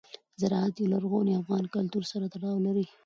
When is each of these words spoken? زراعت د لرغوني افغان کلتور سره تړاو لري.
زراعت 0.41 0.73
د 0.77 0.81
لرغوني 0.91 1.33
افغان 1.41 1.65
کلتور 1.75 2.03
سره 2.11 2.25
تړاو 2.33 2.57
لري. 2.67 2.85